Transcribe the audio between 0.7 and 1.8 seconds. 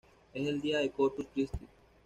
de Corpus Cristi.